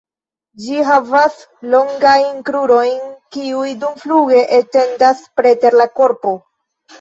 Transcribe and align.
Ĝi 0.61 0.77
havas 0.85 1.35
longajn 1.73 2.39
krurojn 2.47 3.03
kiuj 3.37 3.67
dumfluge 3.85 4.41
etendas 4.59 5.23
preter 5.43 5.79
la 5.83 5.89
korpo. 6.01 6.35